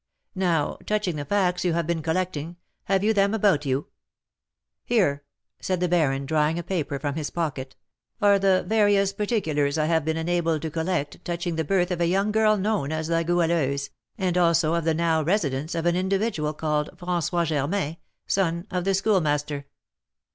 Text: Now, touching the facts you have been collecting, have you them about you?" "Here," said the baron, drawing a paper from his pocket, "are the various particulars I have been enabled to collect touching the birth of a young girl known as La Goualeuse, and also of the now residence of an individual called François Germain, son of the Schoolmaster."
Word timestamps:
Now, 0.33 0.79
touching 0.87 1.15
the 1.15 1.25
facts 1.25 1.63
you 1.63 1.73
have 1.73 1.85
been 1.85 2.01
collecting, 2.01 2.55
have 2.85 3.03
you 3.03 3.13
them 3.13 3.35
about 3.35 3.67
you?" 3.67 3.89
"Here," 4.83 5.23
said 5.59 5.79
the 5.79 5.87
baron, 5.87 6.25
drawing 6.25 6.57
a 6.57 6.63
paper 6.63 6.97
from 6.97 7.13
his 7.13 7.29
pocket, 7.29 7.75
"are 8.19 8.39
the 8.39 8.65
various 8.67 9.13
particulars 9.13 9.77
I 9.77 9.85
have 9.85 10.03
been 10.03 10.17
enabled 10.17 10.63
to 10.63 10.71
collect 10.71 11.23
touching 11.23 11.55
the 11.55 11.63
birth 11.63 11.91
of 11.91 12.01
a 12.01 12.07
young 12.07 12.31
girl 12.31 12.57
known 12.57 12.91
as 12.91 13.11
La 13.11 13.21
Goualeuse, 13.21 13.91
and 14.17 14.39
also 14.39 14.73
of 14.73 14.85
the 14.85 14.95
now 14.95 15.21
residence 15.21 15.75
of 15.75 15.85
an 15.85 15.95
individual 15.95 16.55
called 16.55 16.89
François 16.97 17.45
Germain, 17.45 17.97
son 18.25 18.65
of 18.71 18.85
the 18.85 18.95
Schoolmaster." 18.95 19.67